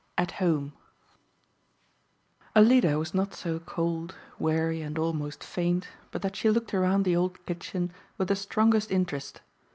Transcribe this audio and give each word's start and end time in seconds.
At 0.17 0.31
Home 0.41 0.73
Alida 2.55 2.97
was 2.97 3.13
not 3.13 3.35
so 3.35 3.59
cold, 3.59 4.15
weary, 4.39 4.81
and 4.81 4.97
almost 4.97 5.43
faint 5.43 5.89
but 6.09 6.23
that 6.23 6.35
she 6.35 6.49
looked 6.49 6.73
around 6.73 7.03
the 7.03 7.15
old 7.15 7.45
kitchen 7.45 7.93
with 8.17 8.27
the 8.29 8.35
strongest 8.35 8.89
interest. 8.89 9.41